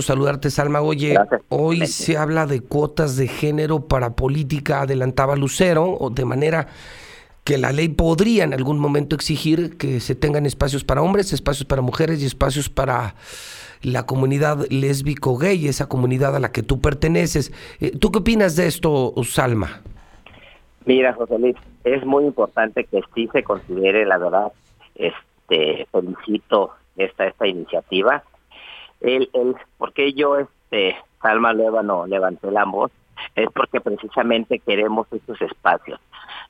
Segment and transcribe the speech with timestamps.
[0.00, 0.80] saludarte, Salma.
[0.80, 1.18] Oye,
[1.50, 6.68] hoy se habla de cuotas de género para política, adelantaba Lucero, o de manera
[7.44, 11.66] que la ley podría en algún momento exigir que se tengan espacios para hombres, espacios
[11.66, 13.16] para mujeres y espacios para
[13.82, 17.52] la comunidad lésbico gay, esa comunidad a la que tú perteneces.
[17.78, 19.82] Eh, ¿Tú qué opinas de esto, Salma?
[20.86, 24.52] Mira, José Luis, es muy importante que sí se considere, la verdad,
[24.94, 28.24] este, felicito esta, esta iniciativa
[29.02, 32.90] el, el por qué yo, este, Salma no levanté la voz,
[33.34, 36.00] es porque precisamente queremos estos espacios.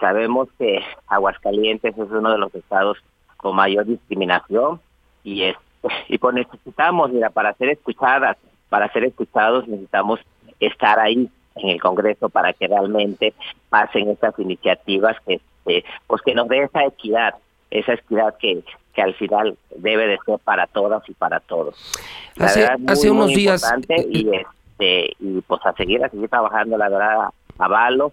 [0.00, 2.98] Sabemos que Aguascalientes es uno de los estados
[3.36, 4.80] con mayor discriminación
[5.22, 5.56] y es
[6.08, 8.36] y pues necesitamos, mira, para ser escuchadas,
[8.68, 10.20] para ser escuchados necesitamos
[10.60, 13.34] estar ahí en el Congreso para que realmente
[13.68, 17.34] pasen estas iniciativas que, pues que nos dé esa equidad,
[17.74, 18.62] esa equidad que,
[18.94, 21.92] que al final debe de ser para todas y para todos.
[22.38, 23.62] hace, unos días
[24.08, 28.12] y este y pues a seguir a seguir trabajando la verdad avalo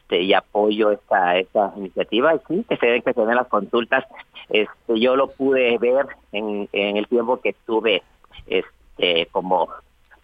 [0.00, 2.34] este y apoyo esta esta iniciativa.
[2.34, 4.04] Y sí que se deben que se den las consultas.
[4.48, 8.02] Este yo lo pude ver en, en el tiempo que estuve
[8.46, 9.68] este como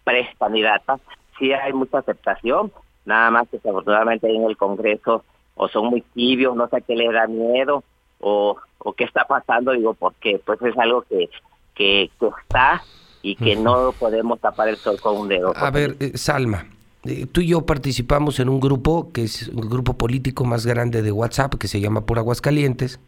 [0.05, 0.99] pre candidata
[1.37, 2.71] sí hay mucha aceptación
[3.05, 5.23] nada más que desafortunadamente en el Congreso
[5.55, 7.83] o son muy tibios no sé qué les da miedo
[8.19, 11.29] o, o qué está pasando, digo, porque pues es algo que,
[11.73, 12.09] que,
[12.43, 12.83] está
[13.21, 15.53] y que no podemos tapar el sol con un dedo.
[15.55, 16.67] A ver, eh, Salma,
[17.03, 21.01] eh, tú y yo participamos en un grupo que es un grupo político más grande
[21.01, 22.99] de WhatsApp que se llama Por Aguascalientes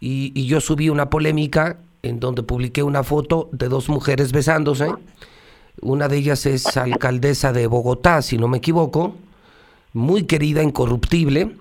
[0.00, 4.92] y, y yo subí una polémica en donde publiqué una foto de dos mujeres besándose.
[5.80, 9.14] Una de ellas es alcaldesa de Bogotá, si no me equivoco,
[9.92, 11.56] muy querida, incorruptible,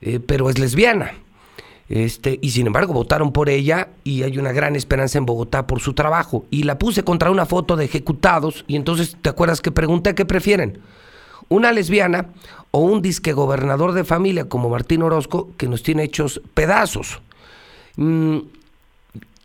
[0.00, 1.12] eh, pero es lesbiana.
[1.88, 5.80] Este, y sin embargo votaron por ella y hay una gran esperanza en Bogotá por
[5.80, 6.44] su trabajo.
[6.50, 10.26] Y la puse contra una foto de ejecutados y entonces te acuerdas que pregunté qué
[10.26, 10.80] prefieren.
[11.48, 12.26] Una lesbiana
[12.70, 17.20] o un disque gobernador de familia como Martín Orozco que nos tiene hechos pedazos.
[17.96, 18.38] Mm,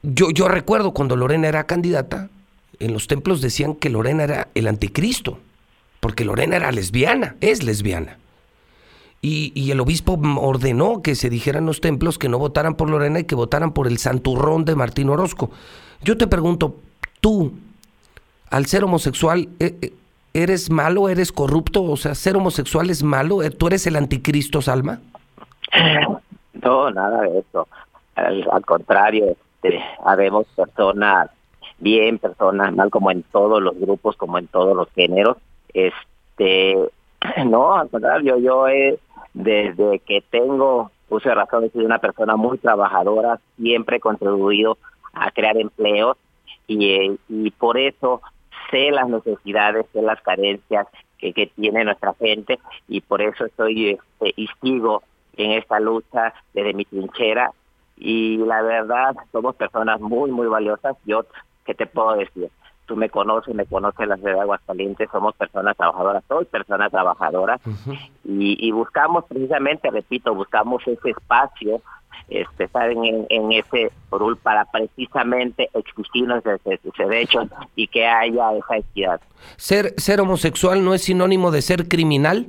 [0.02, 2.30] yo, yo recuerdo cuando Lorena era candidata,
[2.80, 5.40] en los templos decían que Lorena era el anticristo,
[6.02, 8.18] porque Lorena era lesbiana, es lesbiana.
[9.26, 13.24] Y, el obispo ordenó que se dijeran los templos que no votaran por Lorena y
[13.24, 15.50] que votaran por el santurrón de Martín Orozco.
[16.02, 16.76] Yo te pregunto,
[17.22, 17.54] tú,
[18.50, 19.94] al ser homosexual, ¿e, e,
[20.34, 21.84] ¿eres malo, eres corrupto?
[21.84, 23.44] O sea, ¿ser homosexual es malo?
[23.44, 25.00] ¿E, ¿Tú eres el anticristo, Salma?
[26.62, 27.68] No, nada de eso.
[28.16, 31.30] Al, contrario, este, habemos personas
[31.80, 35.38] bien, personas mal, como en todos los grupos, como en todos los géneros.
[35.74, 36.78] Este,
[37.46, 39.00] no, al contrario, yo he
[39.34, 44.78] desde que tengo puse razón de ser una persona muy trabajadora, siempre he contribuido
[45.14, 46.18] a crear empleos
[46.68, 48.22] y, y por eso
[48.72, 50.88] sé las necesidades, sé las carencias
[51.20, 55.04] que, que tiene nuestra gente y por eso estoy este, y sigo
[55.38, 57.52] en esta lucha desde mi trinchera.
[57.96, 60.98] Y la verdad somos personas muy muy valiosas.
[61.06, 61.26] Yo
[61.66, 62.50] qué te puedo decir
[62.86, 67.60] tú me conoces, me conoces la ciudad de Aguascalientes, somos personas trabajadoras, soy persona trabajadora
[68.24, 71.82] y, buscamos precisamente, repito, buscamos ese espacio,
[72.30, 76.44] este, estar en, en ese rol para precisamente exigirnos
[76.84, 79.22] sus derechos y que haya esa equidad.
[79.58, 82.48] ¿Ser, ¿Ser homosexual no es sinónimo de ser criminal?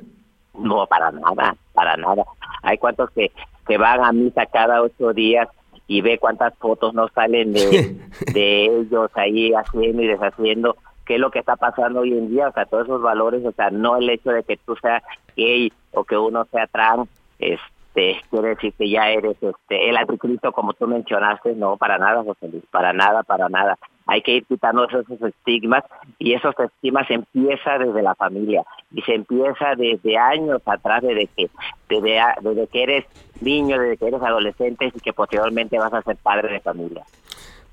[0.55, 2.25] No, para nada, para nada.
[2.63, 3.33] Hay cuantos que,
[3.67, 5.49] que van a misa cada ocho días
[5.87, 7.97] y ve cuántas fotos no salen de,
[8.33, 12.49] de ellos ahí haciendo y deshaciendo qué es lo que está pasando hoy en día,
[12.49, 15.03] o sea, todos esos valores, o sea, no el hecho de que tú seas
[15.37, 17.09] gay o que uno sea trans,
[17.39, 22.23] este, quiere decir que ya eres este el anticristo como tú mencionaste, no, para nada,
[22.23, 23.79] José Luis, para nada, para nada.
[24.07, 25.83] Hay que ir quitando esos, estigmas
[26.19, 28.63] y esos estigmas empieza desde la familia
[28.93, 31.49] y se empieza desde años atrás desde que
[31.89, 33.05] desde, desde que eres
[33.45, 37.05] niño, desde que eres adolescente y que posteriormente vas a ser padre de familia.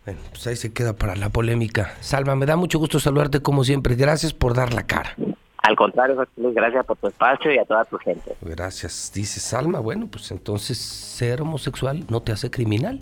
[0.05, 1.95] Bueno, pues ahí se queda para la polémica.
[1.99, 3.95] Salva, me da mucho gusto saludarte como siempre.
[3.95, 5.15] Gracias por dar la cara.
[5.57, 8.35] Al contrario, gracias por tu espacio y a toda tu gente.
[8.41, 9.11] Gracias.
[9.13, 12.99] Dice Salma, bueno, pues entonces ser homosexual no te hace criminal.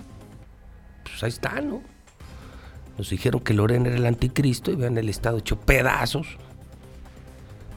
[1.03, 1.81] Pues ahí está, ¿no?
[2.97, 6.37] Nos dijeron que Lorena era el anticristo y vean el Estado hecho pedazos.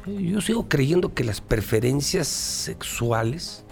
[0.05, 3.65] Yo sigo creyendo que las preferencias sexuales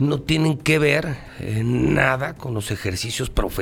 [0.00, 1.16] no tienen que ver
[1.62, 3.60] nada con los ejercicios profesionales